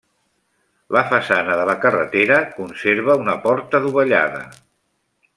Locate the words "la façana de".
0.95-1.67